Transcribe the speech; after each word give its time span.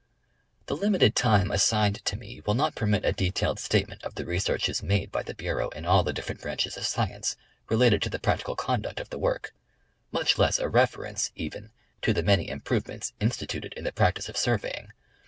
The 0.65 0.75
limited 0.75 1.15
time 1.15 1.51
assigned 1.51 2.03
to 2.05 2.17
me 2.17 2.41
will 2.43 2.55
not 2.55 2.73
permit 2.73 3.05
a 3.05 3.11
detailed 3.11 3.59
statement 3.59 4.01
of 4.03 4.15
the 4.15 4.25
researches 4.25 4.81
made 4.81 5.11
by 5.11 5.21
the 5.21 5.35
Bureau 5.35 5.69
in 5.69 5.85
all 5.85 6.01
the 6.01 6.11
dif 6.11 6.25
ferent 6.25 6.41
branches 6.41 6.75
of 6.75 6.87
science 6.87 7.35
related 7.69 8.01
to 8.01 8.09
the 8.09 8.17
practical 8.17 8.55
conduct 8.55 8.99
of 8.99 9.11
the 9.11 9.19
work, 9.19 9.53
much 10.11 10.39
less 10.39 10.57
a 10.57 10.67
reference, 10.67 11.31
even, 11.35 11.69
to 12.01 12.13
the 12.13 12.23
many 12.23 12.49
improvements 12.49 13.13
instituted 13.19 13.73
in 13.75 13.83
the 13.83 13.91
practice 13.93 14.27
of 14.27 14.37
surveying. 14.37 14.91